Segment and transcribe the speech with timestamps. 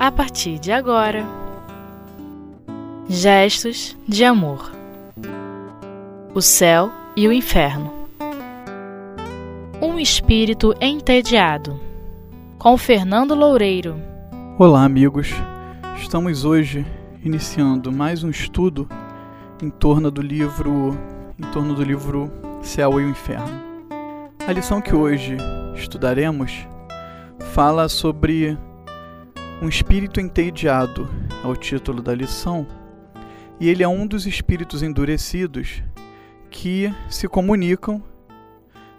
[0.00, 1.26] a partir de agora.
[3.06, 4.72] Gestos de amor.
[6.34, 7.92] O céu e o inferno.
[9.78, 11.78] Um espírito entediado.
[12.58, 13.94] Com Fernando Loureiro.
[14.58, 15.34] Olá, amigos.
[15.98, 16.86] Estamos hoje
[17.22, 18.88] iniciando mais um estudo
[19.62, 20.98] em torno do livro
[21.38, 22.32] em torno do livro
[22.62, 23.60] Céu e o Inferno.
[24.46, 25.36] A lição que hoje
[25.74, 26.66] estudaremos
[27.52, 28.56] fala sobre
[29.62, 31.08] um espírito entediado,
[31.44, 32.66] é o título da lição,
[33.60, 35.82] e ele é um dos espíritos endurecidos
[36.50, 38.02] que se comunicam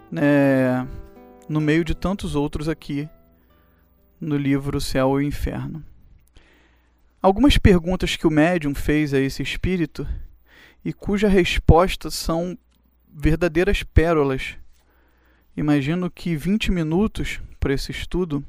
[0.08, 0.86] né,
[1.48, 3.08] no meio de tantos outros aqui
[4.20, 5.84] no livro Céu e Inferno.
[7.20, 10.06] Algumas perguntas que o médium fez a esse espírito
[10.84, 12.56] e cuja resposta são
[13.12, 14.56] verdadeiras pérolas.
[15.56, 18.44] Imagino que 20 minutos para esse estudo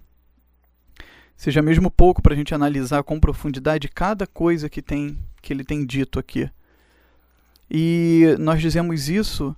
[1.36, 5.64] seja mesmo pouco para a gente analisar com profundidade cada coisa que, tem, que ele
[5.64, 6.50] tem dito aqui.
[7.70, 9.56] E nós dizemos isso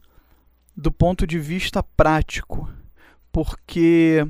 [0.76, 2.70] do ponto de vista prático,
[3.32, 4.26] porque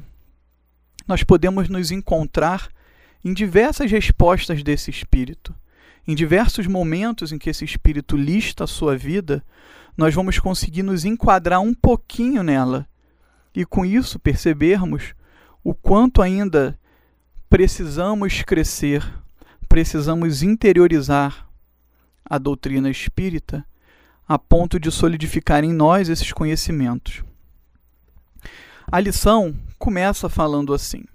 [1.07, 2.69] nós podemos nos encontrar
[3.23, 5.53] em diversas respostas desse espírito.
[6.07, 9.43] Em diversos momentos em que esse espírito lista a sua vida,
[9.97, 12.87] nós vamos conseguir nos enquadrar um pouquinho nela
[13.55, 15.15] e, com isso, percebermos
[15.63, 16.77] o quanto ainda
[17.55, 19.01] precisamos crescer,
[19.69, 21.47] precisamos interiorizar
[22.25, 23.65] a doutrina espírita
[24.27, 27.23] a ponto de solidificar em nós esses conhecimentos.
[28.91, 31.05] A lição começa falando assim: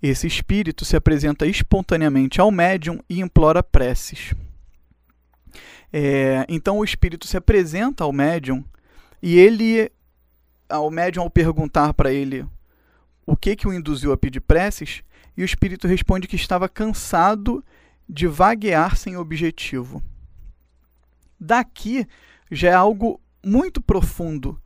[0.00, 4.32] esse espírito se apresenta espontaneamente ao médium e implora preces.
[5.92, 8.64] É, então o espírito se apresenta ao médium
[9.20, 9.90] e ele,
[10.68, 12.46] ao médium, ao perguntar para ele
[13.30, 15.04] o que, que o induziu a pedir preces,
[15.36, 17.64] e o espírito responde que estava cansado
[18.08, 20.02] de vaguear sem objetivo.
[21.38, 22.04] Daqui
[22.50, 24.60] já é algo muito profundo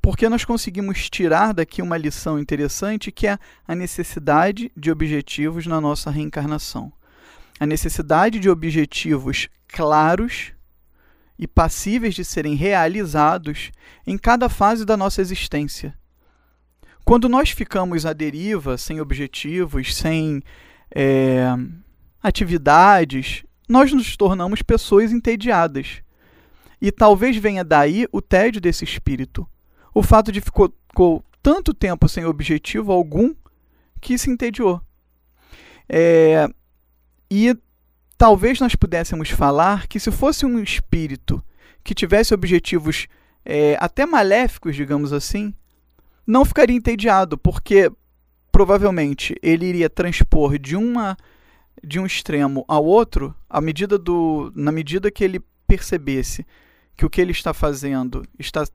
[0.00, 5.78] porque nós conseguimos tirar daqui uma lição interessante que é a necessidade de objetivos na
[5.82, 6.90] nossa reencarnação.
[7.60, 10.54] A necessidade de objetivos claros
[11.38, 13.70] e passíveis de serem realizados
[14.06, 15.94] em cada fase da nossa existência.
[17.08, 20.42] Quando nós ficamos à deriva, sem objetivos, sem
[20.94, 21.46] é,
[22.22, 26.02] atividades, nós nos tornamos pessoas entediadas.
[26.78, 29.48] E talvez venha daí o tédio desse espírito
[29.94, 33.34] o fato de ficou, ficou tanto tempo sem objetivo algum
[34.02, 34.78] que se entediou.
[35.88, 36.46] É,
[37.30, 37.56] e
[38.18, 41.42] talvez nós pudéssemos falar que se fosse um espírito
[41.82, 43.06] que tivesse objetivos
[43.46, 45.54] é, até maléficos, digamos assim,
[46.28, 47.90] não ficaria entediado, porque
[48.52, 51.16] provavelmente ele iria transpor de uma
[51.82, 56.44] de um extremo ao outro, à medida do, na medida que ele percebesse
[56.96, 58.66] que o que ele está fazendo está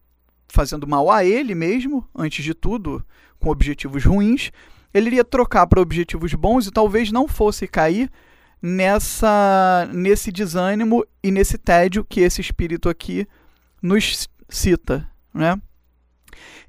[0.47, 3.05] fazendo mal a ele mesmo, antes de tudo,
[3.37, 4.51] com objetivos ruins,
[4.93, 8.09] ele iria trocar para objetivos bons e talvez não fosse cair
[8.61, 13.27] nessa nesse desânimo e nesse tédio que esse espírito aqui
[13.81, 15.61] nos cita, né?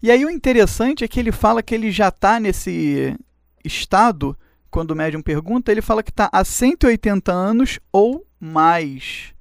[0.02, 3.16] E aí o interessante é que ele fala que ele já está nesse
[3.64, 4.36] estado,
[4.70, 9.32] quando o médium pergunta, ele fala que está há 180 anos ou mais,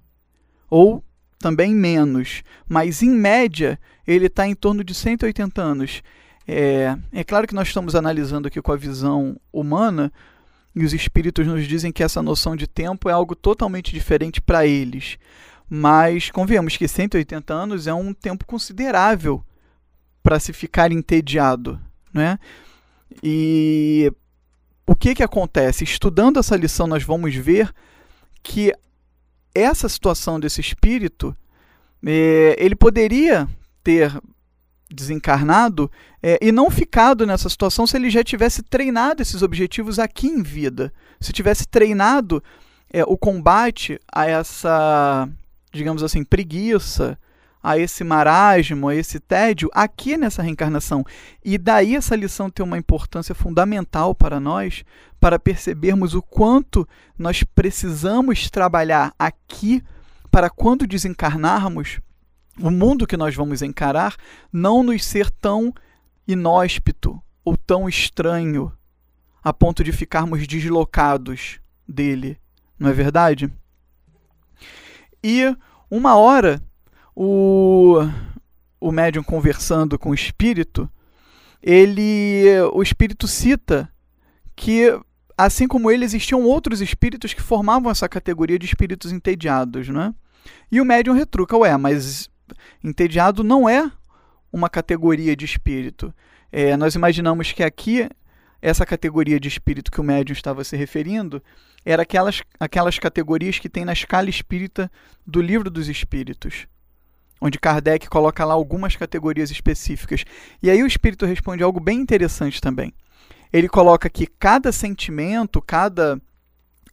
[0.69, 1.03] ou
[1.39, 6.03] também menos, mas em média ele está em torno de 180 anos.
[6.47, 10.12] É, é claro que nós estamos analisando aqui com a visão humana,
[10.75, 14.66] e os espíritos nos dizem que essa noção de tempo é algo totalmente diferente para
[14.66, 15.17] eles.
[15.69, 19.44] Mas convenhamos que 180 anos é um tempo considerável
[20.23, 21.79] para se ficar entediado.
[22.13, 22.39] Né?
[23.22, 24.11] E
[24.88, 25.84] o que, que acontece?
[25.84, 27.72] Estudando essa lição, nós vamos ver
[28.41, 28.73] que
[29.53, 31.35] essa situação desse espírito,
[32.06, 33.47] é, ele poderia
[33.83, 34.17] ter
[34.89, 40.27] desencarnado é, e não ficado nessa situação se ele já tivesse treinado esses objetivos aqui
[40.27, 40.94] em vida.
[41.19, 42.44] Se tivesse treinado
[42.92, 45.27] é, o combate a essa,
[45.71, 47.18] digamos assim, preguiça,
[47.63, 51.06] a esse marasmo, a esse tédio aqui nessa reencarnação.
[51.44, 54.83] E daí essa lição tem uma importância fundamental para nós,
[55.18, 56.86] para percebermos o quanto
[57.18, 59.81] nós precisamos trabalhar aqui
[60.30, 62.01] para quando desencarnarmos
[62.60, 64.15] o mundo que nós vamos encarar
[64.51, 65.74] não nos ser tão
[66.27, 68.71] inóspito ou tão estranho
[69.42, 72.38] a ponto de ficarmos deslocados dele,
[72.77, 73.51] não é verdade?
[75.24, 75.56] E
[75.89, 76.62] uma hora
[77.15, 77.98] o,
[78.80, 80.89] o médium conversando com o espírito,
[81.62, 83.89] ele o espírito cita
[84.56, 84.92] que
[85.38, 90.13] assim como ele, existiam outros espíritos que formavam essa categoria de espíritos entediados, né?
[90.71, 92.30] E o médium retruca, ué, mas
[92.83, 93.92] entediado não é
[94.51, 96.13] uma categoria de espírito.
[96.51, 98.07] É, nós imaginamos que aqui,
[98.62, 101.42] essa categoria de espírito que o médium estava se referindo,
[101.86, 104.92] era aquelas, aquelas categorias que tem na escala espírita
[105.25, 106.68] do livro dos espíritos
[107.44, 110.24] onde Kardec coloca lá algumas categorias específicas.
[110.62, 112.94] E aí o espírito responde algo bem interessante também.
[113.51, 116.22] Ele coloca que cada sentimento, cada,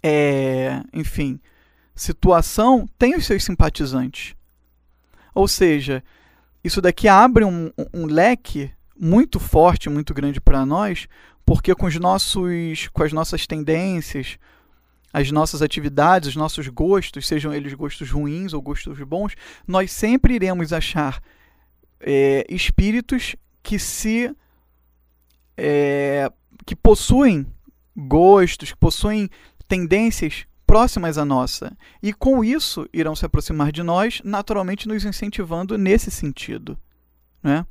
[0.02, 1.38] é, enfim,
[1.94, 4.34] situação tem os seus simpatizantes.
[5.32, 6.02] Ou seja,
[6.64, 11.06] isso daqui abre um, um leque muito forte, muito grande para nós,
[11.46, 14.36] porque com os nossos, com as nossas tendências,
[15.12, 19.34] as nossas atividades, os nossos gostos, sejam eles gostos ruins ou gostos bons,
[19.66, 21.20] nós sempre iremos achar
[22.00, 24.34] é, espíritos que se
[25.56, 26.30] é,
[26.64, 27.46] que possuem
[27.96, 29.28] gostos, que possuem
[29.68, 31.76] tendências próximas à nossa.
[32.02, 36.78] E com isso irão se aproximar de nós, naturalmente nos incentivando nesse sentido.
[37.42, 37.66] Né?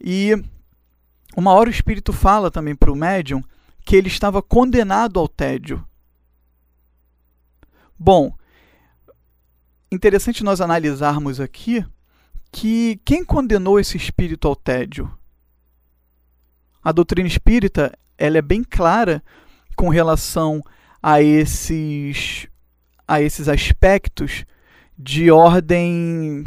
[0.00, 0.32] E
[1.36, 3.42] uma hora o espírito fala também para o médium
[3.84, 5.84] que ele estava condenado ao tédio
[8.04, 8.34] Bom,
[9.88, 11.86] interessante nós analisarmos aqui
[12.50, 15.08] que quem condenou esse espírito ao tédio?
[16.82, 19.22] A doutrina espírita ela é bem clara
[19.76, 20.60] com relação
[21.00, 22.48] a esses,
[23.06, 24.44] a esses aspectos
[24.98, 26.42] de ordem,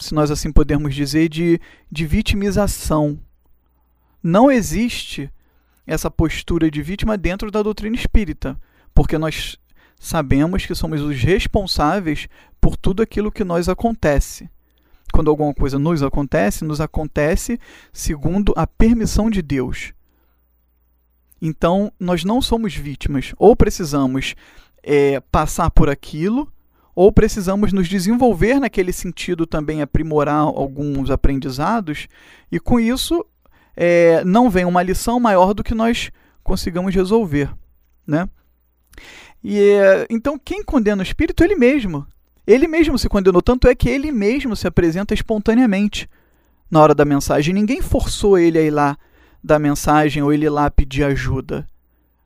[0.00, 3.20] se nós assim podemos dizer, de, de vitimização.
[4.20, 5.30] Não existe
[5.86, 8.60] essa postura de vítima dentro da doutrina espírita,
[8.92, 9.56] porque nós
[9.98, 12.28] sabemos que somos os responsáveis
[12.60, 14.48] por tudo aquilo que nos acontece.
[15.12, 17.58] Quando alguma coisa nos acontece, nos acontece
[17.92, 19.92] segundo a permissão de Deus.
[21.40, 23.32] Então, nós não somos vítimas.
[23.38, 24.34] Ou precisamos
[24.82, 26.52] é, passar por aquilo,
[26.94, 32.08] ou precisamos nos desenvolver naquele sentido também, aprimorar alguns aprendizados,
[32.50, 33.24] e com isso
[33.76, 36.10] é, não vem uma lição maior do que nós
[36.42, 37.54] consigamos resolver.
[38.06, 38.28] Né?
[39.42, 41.42] E eh, então quem condena o espírito?
[41.42, 42.06] Ele mesmo.
[42.46, 46.08] Ele mesmo se condenou, tanto é que ele mesmo se apresenta espontaneamente
[46.70, 47.52] na hora da mensagem.
[47.54, 48.96] Ninguém forçou ele a ir lá
[49.42, 51.66] dar mensagem ou ele ir lá pedir ajuda.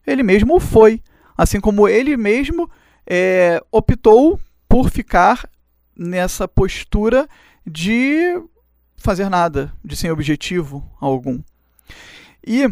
[0.06, 1.03] Ele mesmo foi.
[1.37, 2.70] Assim como ele mesmo
[3.06, 4.38] é, optou
[4.69, 5.49] por ficar
[5.97, 7.29] nessa postura
[7.67, 8.41] de
[8.97, 11.41] fazer nada, de sem objetivo algum.
[12.47, 12.69] E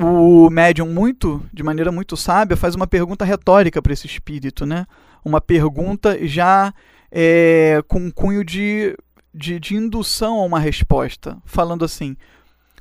[0.00, 4.86] o médium muito, de maneira muito sábia, faz uma pergunta retórica para esse espírito, né?
[5.24, 6.72] Uma pergunta já
[7.10, 8.96] é, com cunho de,
[9.34, 12.16] de, de indução a uma resposta, falando assim: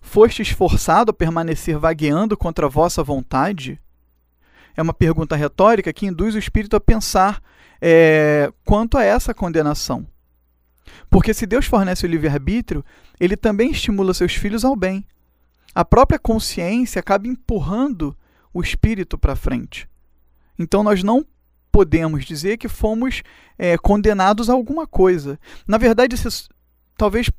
[0.02, 3.80] Foste esforçado a permanecer vagueando contra a vossa vontade?
[4.76, 7.42] É uma pergunta retórica que induz o espírito a pensar
[7.82, 10.06] é, quanto a essa condenação.
[11.10, 12.86] Porque se Deus fornece o livre-arbítrio,
[13.20, 15.04] ele também estimula seus filhos ao bem
[15.78, 18.18] a própria consciência acaba empurrando
[18.52, 19.88] o espírito para frente.
[20.58, 21.24] Então nós não
[21.72, 23.22] podemos dizer que fomos
[23.60, 25.40] é, condenados a alguma coisa.
[25.68, 26.16] Na verdade,
[26.98, 27.30] talvez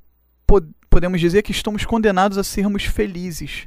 [0.46, 3.66] pod podemos dizer que estamos condenados a sermos felizes.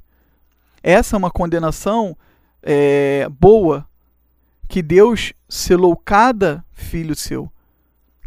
[0.82, 2.18] Essa é uma condenação
[2.64, 3.86] é, boa
[4.70, 7.52] que Deus selou cada filho seu.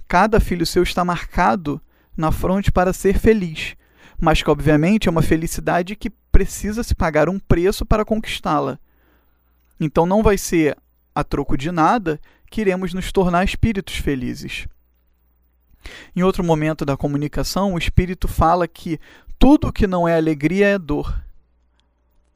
[0.07, 1.81] Cada filho seu está marcado
[2.15, 3.75] na fronte para ser feliz
[4.19, 8.77] mas que obviamente é uma felicidade que precisa se pagar um preço para conquistá-la.
[9.79, 10.77] Então não vai ser
[11.15, 14.67] a troco de nada que iremos nos tornar espíritos felizes.
[16.17, 18.99] Em outro momento da comunicação, o espírito fala que
[19.39, 21.25] tudo que não é alegria é dor.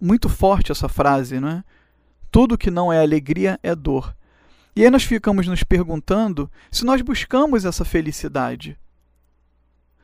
[0.01, 1.65] Muito forte essa frase, não é?
[2.31, 4.15] Tudo que não é alegria é dor.
[4.77, 8.79] E aí nós ficamos nos perguntando se nós buscamos essa felicidade.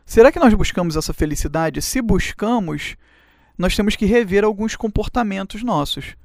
[0.04, 1.80] Será que nós buscamos essa felicidade?
[1.80, 2.96] Se buscamos,
[3.56, 6.16] nós temos que rever alguns comportamentos nossos.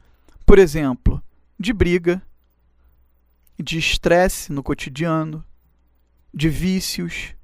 [0.45, 1.21] Por exemplo,
[1.59, 2.21] de briga,
[3.57, 5.43] de estresse no cotidiano,
[6.33, 7.36] de vícios,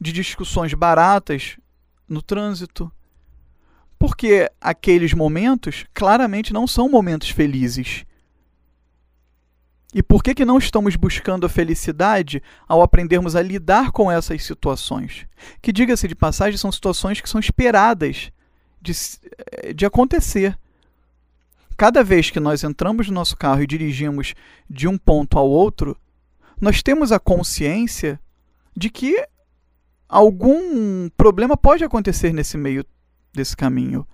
[0.00, 1.56] de discussões baratas
[2.08, 2.90] no trânsito.
[3.98, 8.04] Porque aqueles momentos claramente não são momentos felizes.
[9.94, 14.42] E por que, que não estamos buscando a felicidade ao aprendermos a lidar com essas
[14.42, 15.26] situações?
[15.60, 18.32] Que, diga-se de passagem, são situações que são esperadas
[18.82, 18.92] de,
[19.62, 20.58] eh, de acontecer.
[21.76, 24.34] Cada vez que nós entramos no nosso carro e dirigimos
[24.68, 25.96] de um ponto ao outro,
[26.60, 28.20] nós temos a consciência
[28.76, 29.16] de que
[30.08, 32.84] algum problema pode acontecer nesse meio
[33.32, 34.06] desse caminho.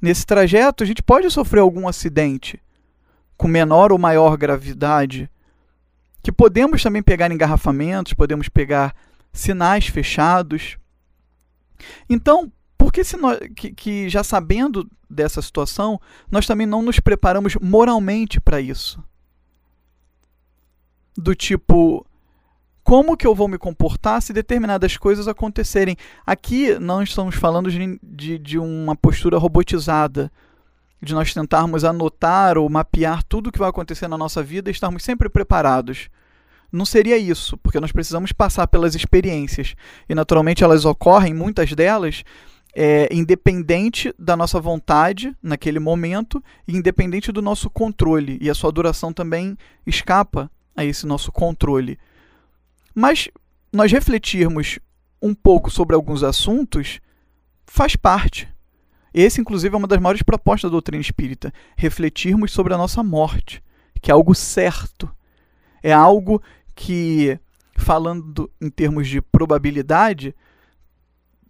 [0.00, 2.60] Nesse trajeto, a gente pode sofrer algum acidente
[3.36, 5.30] com menor ou maior gravidade,
[6.22, 8.94] que podemos também pegar engarrafamentos, podemos pegar
[9.32, 10.76] sinais fechados.
[12.08, 16.98] Então, por que, se nós, que, que já sabendo dessa situação, nós também não nos
[16.98, 19.00] preparamos moralmente para isso?
[21.16, 22.04] Do tipo,
[22.82, 25.96] como que eu vou me comportar se determinadas coisas acontecerem?
[26.26, 30.28] Aqui não estamos falando de, de, de uma postura robotizada,
[31.00, 34.72] de nós tentarmos anotar ou mapear tudo o que vai acontecer na nossa vida e
[34.72, 36.08] estarmos sempre preparados.
[36.72, 39.76] Não seria isso, porque nós precisamos passar pelas experiências.
[40.08, 42.24] E naturalmente elas ocorrem, muitas delas,
[42.74, 48.38] é, independente da nossa vontade naquele momento e independente do nosso controle.
[48.40, 51.98] E a sua duração também escapa a esse nosso controle.
[52.94, 53.28] Mas
[53.72, 54.78] nós refletirmos
[55.20, 57.00] um pouco sobre alguns assuntos
[57.66, 58.48] faz parte.
[59.14, 63.62] Esse, inclusive, é uma das maiores propostas da doutrina espírita: refletirmos sobre a nossa morte,
[64.00, 65.10] que é algo certo.
[65.82, 66.42] É algo
[66.74, 67.38] que,
[67.76, 70.34] falando em termos de probabilidade,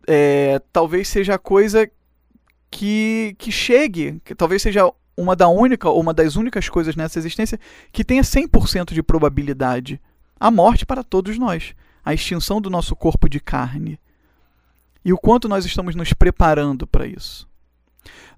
[0.06, 1.90] é, talvez seja a coisa
[2.70, 7.60] que, que chegue, que talvez seja uma da única uma das únicas coisas nessa existência
[7.92, 10.00] que tenha 100% de probabilidade
[10.40, 13.98] a morte para todos nós, a extinção do nosso corpo de carne.
[15.04, 17.48] E o quanto nós estamos nos preparando para isso.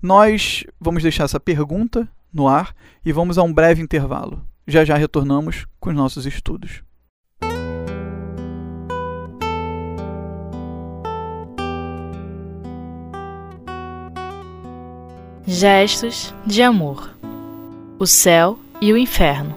[0.02, 4.46] Nós vamos deixar essa pergunta no ar e vamos a um breve intervalo.
[4.66, 6.82] Já já retornamos com os nossos estudos.
[15.46, 17.14] Gestos de amor.
[17.98, 19.56] O céu e o inferno.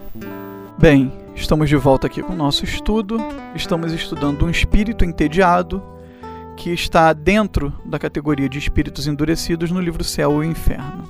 [0.78, 3.20] Bem, Estamos de volta aqui com o nosso estudo.
[3.56, 5.82] Estamos estudando um espírito entediado
[6.58, 11.04] que está dentro da categoria de espíritos endurecidos no livro Céu e Inferno.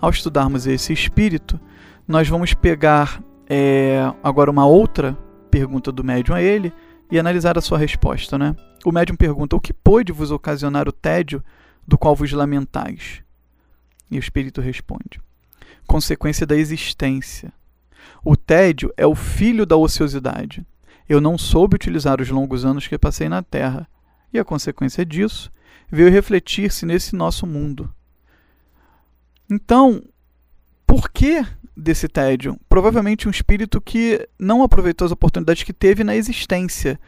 [0.00, 1.60] Ao estudarmos esse espírito,
[2.06, 5.18] nós vamos pegar é, agora uma outra
[5.50, 6.72] pergunta do médium a ele
[7.10, 8.38] e analisar a sua resposta.
[8.38, 8.54] Né?
[8.86, 11.42] O médium pergunta: O que pôde vos ocasionar o tédio
[11.86, 13.22] do qual vos lamentais?
[14.10, 15.20] E o espírito responde:
[15.86, 17.52] Consequência da existência
[18.24, 20.66] o tédio é o filho da ociosidade.
[21.08, 23.88] Eu não soube utilizar os longos anos que passei na Terra,
[24.32, 25.50] e a consequência disso
[25.90, 27.92] veio refletir-se nesse nosso mundo.
[29.50, 30.02] Então,
[30.86, 32.58] por que desse tédio?
[32.68, 37.00] Provavelmente um espírito que não aproveitou as oportunidades que teve na existência,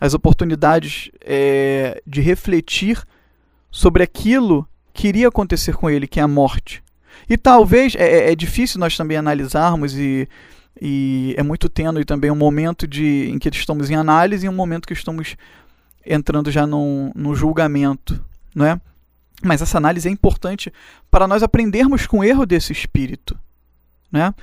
[0.00, 3.04] as oportunidades é, de refletir
[3.70, 4.66] sobre aquilo
[4.98, 6.82] que iria acontecer com ele, que é a morte.
[7.30, 10.28] E talvez é, é, é difícil nós também analisarmos e,
[10.82, 14.52] e é muito tênue também um momento de, em que estamos em análise e um
[14.52, 15.36] momento que estamos
[16.04, 18.20] entrando já no, no julgamento,
[18.52, 18.80] não é?
[19.40, 20.72] Mas essa análise é importante
[21.08, 23.38] para nós aprendermos com o erro desse espírito,
[24.10, 24.34] né?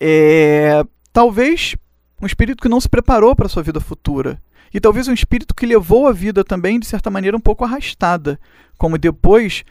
[0.00, 1.76] É, talvez
[2.20, 4.42] um espírito que não se preparou para a sua vida futura.
[4.74, 8.40] E talvez um espírito que levou a vida também, de certa maneira, um pouco arrastada.
[8.76, 9.64] Como depois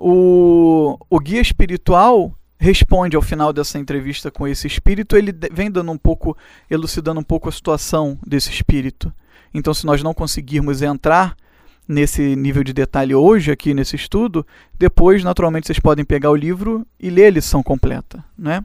[0.00, 5.92] o, o guia espiritual responde ao final dessa entrevista com esse espírito, ele vem dando
[5.92, 6.36] um pouco,
[6.70, 9.12] elucidando um pouco a situação desse espírito.
[9.52, 11.36] Então, se nós não conseguirmos entrar
[11.86, 14.46] nesse nível de detalhe hoje, aqui nesse estudo,
[14.78, 18.24] depois, naturalmente, vocês podem pegar o livro e ler a lição completa.
[18.38, 18.64] Né?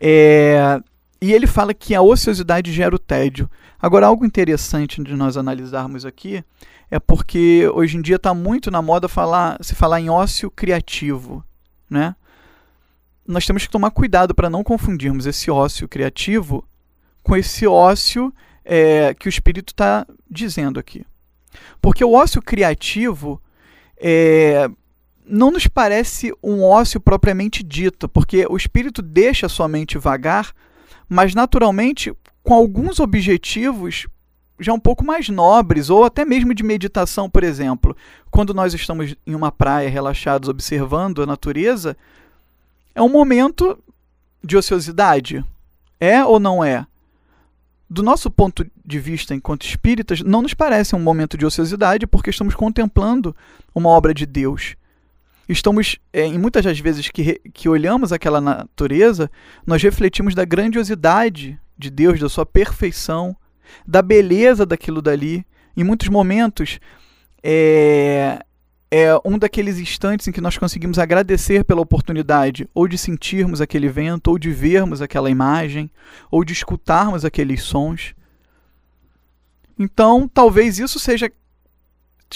[0.00, 0.80] É,
[1.20, 3.50] e ele fala que a ociosidade gera o tédio.
[3.78, 6.42] Agora, algo interessante de nós analisarmos aqui
[6.90, 11.44] é porque hoje em dia está muito na moda falar, se falar em ócio criativo,
[11.88, 12.16] né?
[13.26, 16.66] Nós temos que tomar cuidado para não confundirmos esse ócio criativo
[17.22, 18.32] com esse ócio
[18.64, 21.04] é, que o espírito está dizendo aqui.
[21.80, 23.40] Porque o ócio criativo
[23.96, 24.68] é,
[25.24, 30.52] não nos parece um ócio propriamente dito, porque o espírito deixa a sua mente vagar,
[31.10, 34.06] mas naturalmente com alguns objetivos
[34.60, 37.96] já um pouco mais nobres, ou até mesmo de meditação, por exemplo.
[38.30, 41.96] Quando nós estamos em uma praia relaxados observando a natureza,
[42.94, 43.78] é um momento
[44.44, 45.42] de ociosidade.
[45.98, 46.86] É ou não é?
[47.88, 52.30] Do nosso ponto de vista enquanto espíritas, não nos parece um momento de ociosidade porque
[52.30, 53.34] estamos contemplando
[53.74, 54.76] uma obra de Deus.
[55.52, 59.28] Estamos, é, em muitas das vezes que, que olhamos aquela natureza,
[59.66, 63.36] nós refletimos da grandiosidade de Deus, da sua perfeição,
[63.84, 65.44] da beleza daquilo dali.
[65.76, 66.78] Em muitos momentos,
[67.42, 68.38] é,
[68.92, 73.88] é um daqueles instantes em que nós conseguimos agradecer pela oportunidade, ou de sentirmos aquele
[73.88, 75.90] vento, ou de vermos aquela imagem,
[76.30, 78.14] ou de escutarmos aqueles sons.
[79.76, 81.28] Então, talvez isso seja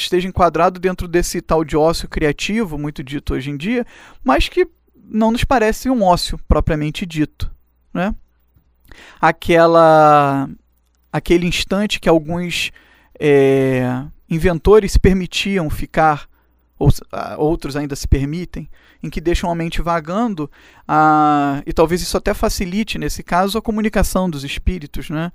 [0.00, 3.86] esteja enquadrado dentro desse tal de ócio criativo, muito dito hoje em dia,
[4.22, 7.50] mas que não nos parece um ócio propriamente dito.
[7.92, 8.14] Né?
[9.20, 10.48] Aquela,
[11.12, 12.70] aquele instante que alguns
[13.20, 16.28] é, inventores se permitiam ficar,
[16.78, 16.90] ou,
[17.38, 18.68] outros ainda se permitem,
[19.02, 20.50] em que deixam a mente vagando,
[20.88, 25.30] a, e talvez isso até facilite, nesse caso, a comunicação dos espíritos, né?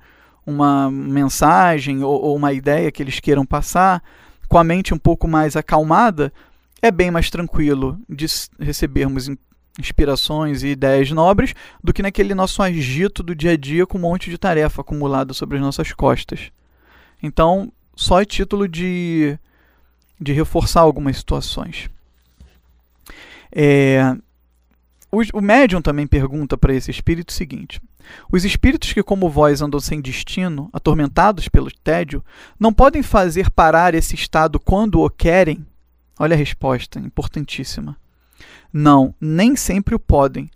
[0.46, 4.02] uma mensagem ou, ou uma ideia que eles queiram passar,
[4.50, 6.34] com a mente um pouco mais acalmada,
[6.82, 8.26] é bem mais tranquilo de
[8.60, 9.30] recebermos
[9.80, 11.54] inspirações e ideias nobres
[11.84, 15.34] do que naquele nosso agito do dia a dia com um monte de tarefa acumulada
[15.34, 16.52] sobre as nossas costas.
[17.22, 19.38] Então, só é título de,
[20.20, 21.90] de reforçar algumas situações.
[23.52, 24.16] É,
[25.12, 27.80] o, o médium também pergunta para esse espírito o seguinte:
[28.32, 32.24] Os espíritos que, como vós, andam sem destino, atormentados pelo tédio,
[32.60, 35.66] não podem fazer parar esse estado quando o querem?
[36.18, 37.98] Olha a resposta, importantíssima.
[38.72, 40.50] Não, nem sempre o podem,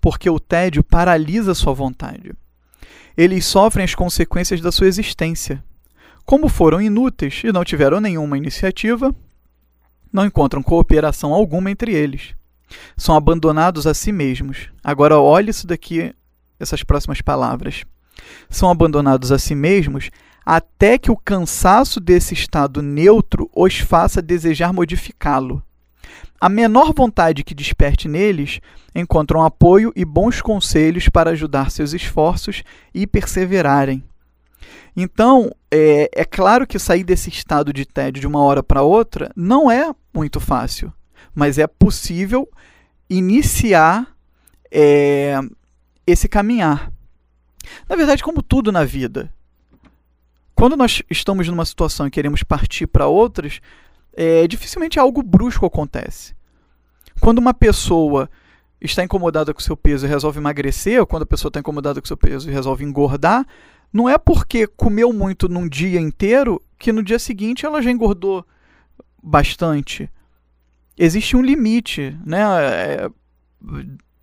[0.00, 2.32] porque o tédio paralisa sua vontade.
[3.16, 5.62] Eles sofrem as consequências da sua existência.
[6.24, 9.14] Como foram inúteis e não tiveram nenhuma iniciativa,
[10.12, 12.34] não encontram cooperação alguma entre eles.
[12.96, 14.68] São abandonados a si mesmos.
[14.82, 16.14] Agora, olhe isso daqui,
[16.60, 17.84] essas próximas palavras.
[18.48, 20.10] São abandonados a si mesmos
[20.44, 25.62] até que o cansaço desse estado neutro os faça desejar modificá-lo.
[26.40, 28.60] A menor vontade que desperte neles
[28.94, 32.62] encontram apoio e bons conselhos para ajudar seus esforços
[32.94, 34.02] e perseverarem.
[34.96, 39.30] Então, é, é claro que sair desse estado de tédio de uma hora para outra
[39.36, 40.92] não é muito fácil,
[41.34, 42.48] mas é possível
[43.08, 44.08] iniciar
[44.72, 45.38] é,
[46.10, 46.92] esse caminhar.
[47.88, 49.32] Na verdade, como tudo na vida,
[50.54, 53.60] quando nós estamos numa situação e queremos partir para outras,
[54.12, 56.34] é, dificilmente algo brusco acontece.
[57.20, 58.28] Quando uma pessoa
[58.80, 62.06] está incomodada com seu peso e resolve emagrecer, ou quando a pessoa está incomodada com
[62.06, 63.46] seu peso e resolve engordar,
[63.92, 68.44] não é porque comeu muito num dia inteiro que no dia seguinte ela já engordou
[69.22, 70.10] bastante.
[70.96, 73.10] Existe um limite, né, é,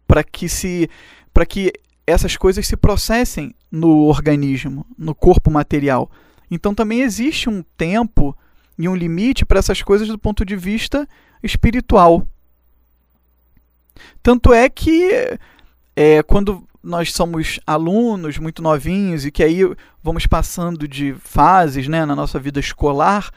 [0.07, 0.89] para que se
[1.37, 1.71] para que
[2.07, 6.09] essas coisas se processem no organismo, no corpo material.
[6.49, 8.35] Então também existe um tempo
[8.75, 11.07] e um limite para essas coisas do ponto de vista
[11.43, 12.25] espiritual.
[14.23, 15.37] Tanto é que
[15.95, 19.59] é, quando nós somos alunos muito novinhos e que aí
[20.01, 23.29] vamos passando de fases né, na nossa vida escolar,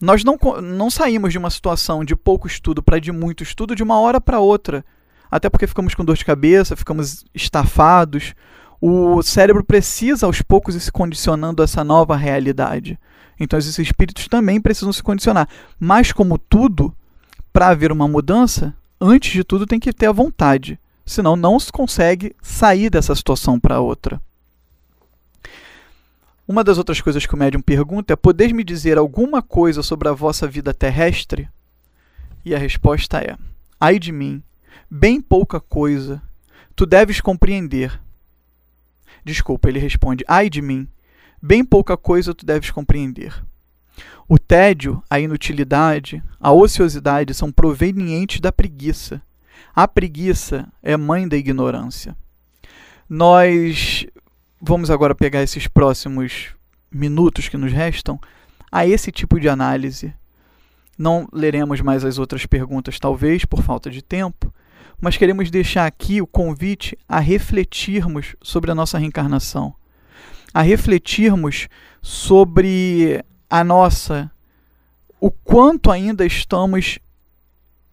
[0.00, 3.82] nós não, não saímos de uma situação de pouco estudo para de muito estudo de
[3.82, 4.84] uma hora para outra.
[5.32, 8.34] Até porque ficamos com dor de cabeça, ficamos estafados.
[8.78, 12.98] O cérebro precisa aos poucos ir se condicionando a essa nova realidade.
[13.40, 15.48] Então esses espíritos também precisam se condicionar.
[15.80, 16.94] Mas, como tudo,
[17.50, 20.78] para haver uma mudança, antes de tudo tem que ter a vontade.
[21.06, 24.20] Senão não se consegue sair dessa situação para outra.
[26.46, 30.10] Uma das outras coisas que o médium pergunta é: Podeis me dizer alguma coisa sobre
[30.10, 31.48] a vossa vida terrestre?
[32.44, 33.34] E a resposta é:
[33.80, 34.42] Ai de mim,
[34.90, 36.22] bem pouca coisa.
[36.74, 38.00] Tu deves compreender.
[39.24, 40.88] Desculpa, ele responde: Ai de mim,
[41.40, 43.42] bem pouca coisa tu deves compreender.
[44.28, 49.20] O tédio, a inutilidade, a ociosidade são provenientes da preguiça.
[49.74, 52.16] A preguiça é mãe da ignorância.
[53.08, 54.06] Nós
[54.60, 56.54] vamos agora pegar esses próximos
[56.90, 58.18] minutos que nos restam
[58.70, 60.14] a esse tipo de análise.
[60.96, 64.51] Não leremos mais as outras perguntas, talvez por falta de tempo,
[65.02, 69.74] mas queremos deixar aqui o convite a refletirmos sobre a nossa reencarnação
[70.52, 71.68] a refletirmos
[72.02, 74.30] sobre a nossa,
[75.20, 76.98] o quanto ainda estamos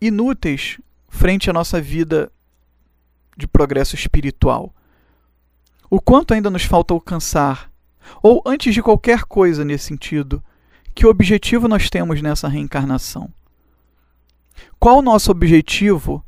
[0.01, 2.31] inúteis frente à nossa vida
[3.37, 4.73] de progresso espiritual.
[5.89, 7.71] O quanto ainda nos falta alcançar,
[8.21, 10.43] ou antes de qualquer coisa nesse sentido,
[10.93, 13.31] que objetivo nós temos nessa reencarnação?
[14.79, 16.23] Qual o nosso objetivo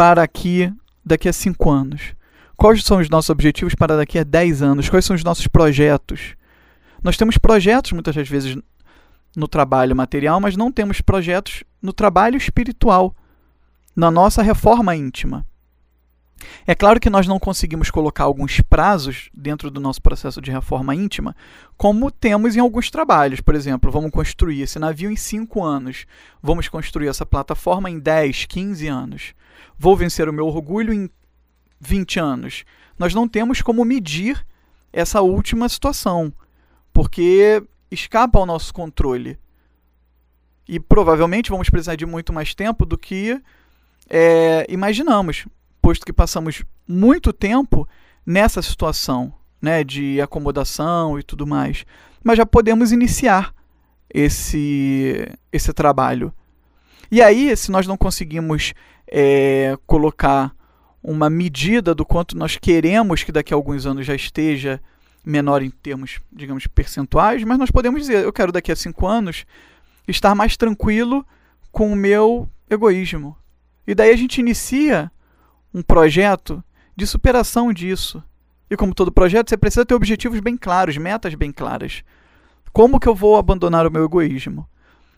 [0.00, 0.72] para aqui
[1.04, 2.14] daqui a cinco anos?
[2.56, 4.88] Quais são os nossos objetivos para daqui a 10 anos?
[4.88, 6.36] Quais são os nossos projetos?
[7.02, 8.56] Nós temos projetos muitas das vezes
[9.36, 13.14] no trabalho material, mas não temos projetos no trabalho espiritual,
[13.94, 15.44] na nossa reforma íntima.
[16.66, 20.94] É claro que nós não conseguimos colocar alguns prazos dentro do nosso processo de reforma
[20.94, 21.34] íntima,
[21.76, 23.40] como temos em alguns trabalhos.
[23.40, 26.06] Por exemplo, vamos construir esse navio em 5 anos,
[26.42, 29.34] vamos construir essa plataforma em 10, 15 anos.
[29.78, 31.08] Vou vencer o meu orgulho em
[31.80, 32.64] 20 anos.
[32.98, 34.44] Nós não temos como medir
[34.92, 36.32] essa última situação,
[36.92, 39.38] porque escapa ao nosso controle.
[40.68, 43.40] E provavelmente vamos precisar de muito mais tempo do que
[44.08, 45.46] é, imaginamos,
[45.90, 47.88] posto que passamos muito tempo
[48.24, 51.84] nessa situação né, de acomodação e tudo mais.
[52.22, 53.52] Mas já podemos iniciar
[54.08, 56.32] esse, esse trabalho.
[57.10, 58.72] E aí, se nós não conseguimos
[59.04, 60.54] é, colocar
[61.02, 64.80] uma medida do quanto nós queremos que daqui a alguns anos já esteja
[65.26, 69.44] menor em termos, digamos, percentuais, mas nós podemos dizer, eu quero daqui a cinco anos
[70.06, 71.26] estar mais tranquilo
[71.72, 73.36] com o meu egoísmo.
[73.84, 75.10] E daí a gente inicia
[75.72, 76.62] um projeto
[76.96, 78.22] de superação disso.
[78.70, 82.04] E como todo projeto, você precisa ter objetivos bem claros, metas bem claras.
[82.72, 84.68] Como que eu vou abandonar o meu egoísmo?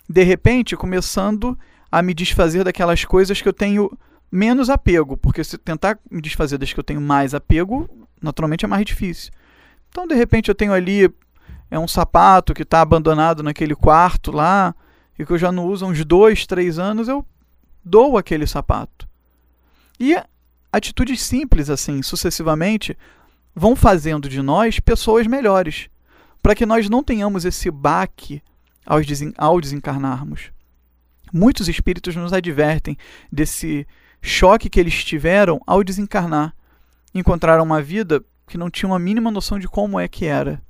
[0.08, 1.58] De repente, começando
[1.90, 3.90] a me desfazer daquelas coisas que eu tenho
[4.30, 7.88] menos apego, porque se tentar me desfazer das que eu tenho mais apego,
[8.20, 9.30] naturalmente é mais difícil.
[9.90, 11.12] Então, de repente, eu tenho ali
[11.70, 14.74] é um sapato que está abandonado naquele quarto lá
[15.18, 17.24] e que eu já não uso há uns dois, três anos, eu
[17.82, 19.08] dou aquele sapato.
[19.98, 20.14] E
[20.72, 22.96] atitudes simples assim, sucessivamente,
[23.54, 25.88] vão fazendo de nós pessoas melhores,
[26.42, 28.42] para que nós não tenhamos esse baque
[28.86, 30.50] ao desencarnarmos.
[31.32, 32.96] Muitos espíritos nos advertem
[33.30, 33.86] desse
[34.20, 36.54] choque que eles tiveram ao desencarnar.
[37.14, 40.60] Encontraram uma vida que não tinham a mínima noção de como é que era.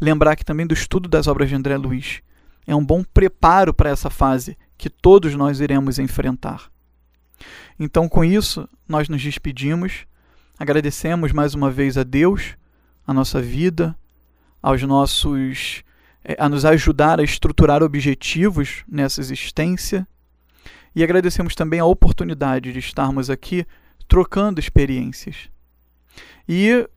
[0.00, 2.20] Lembrar que também do estudo das obras de André Luiz
[2.66, 6.70] é um bom preparo para essa fase que todos nós iremos enfrentar.
[7.78, 10.06] Então, com isso, nós nos despedimos,
[10.58, 12.56] agradecemos mais uma vez a Deus,
[13.06, 13.96] a nossa vida,
[14.62, 15.82] aos nossos
[16.24, 20.06] eh, a nos ajudar a estruturar objetivos nessa existência
[20.94, 23.66] e agradecemos também a oportunidade de estarmos aqui
[24.08, 25.48] trocando experiências.
[26.48, 26.88] E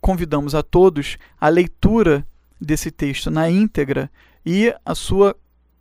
[0.00, 2.26] convidamos a todos a leitura
[2.60, 4.10] desse texto na íntegra
[4.44, 5.34] e a sua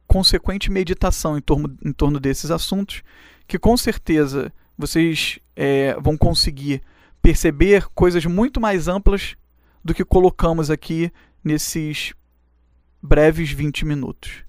[0.07, 3.03] consequente meditação em torno, em torno desses assuntos,
[3.49, 6.83] que com certeza vocês é, vão conseguir
[7.19, 9.35] perceber coisas muito mais amplas
[9.83, 11.11] do que colocamos aqui
[11.43, 12.13] nesses
[13.01, 14.43] breves 20 minutos.